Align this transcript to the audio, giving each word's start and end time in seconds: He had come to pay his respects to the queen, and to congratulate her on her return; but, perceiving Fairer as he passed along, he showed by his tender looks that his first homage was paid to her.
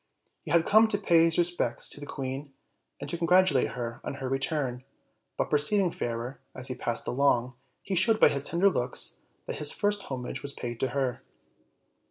He 0.41 0.49
had 0.49 0.65
come 0.65 0.87
to 0.87 0.97
pay 0.97 1.25
his 1.25 1.37
respects 1.37 1.87
to 1.91 1.99
the 1.99 2.07
queen, 2.07 2.53
and 2.99 3.07
to 3.07 3.19
congratulate 3.19 3.73
her 3.73 4.01
on 4.03 4.15
her 4.15 4.27
return; 4.27 4.83
but, 5.37 5.51
perceiving 5.51 5.91
Fairer 5.91 6.39
as 6.55 6.69
he 6.69 6.73
passed 6.75 7.05
along, 7.07 7.53
he 7.83 7.93
showed 7.93 8.19
by 8.19 8.29
his 8.29 8.43
tender 8.43 8.67
looks 8.71 9.21
that 9.45 9.57
his 9.57 9.71
first 9.71 10.01
homage 10.05 10.41
was 10.41 10.53
paid 10.53 10.79
to 10.79 10.87
her. 10.87 11.21